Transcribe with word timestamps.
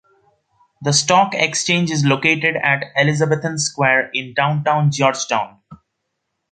The 0.81 0.93
stock 0.93 1.35
exchange 1.35 1.91
is 1.91 2.03
located 2.03 2.55
at 2.55 2.85
Elizabethan 2.97 3.59
Square 3.59 4.09
in 4.15 4.33
downtown 4.33 4.89
George 4.91 5.27
Town. 5.27 5.59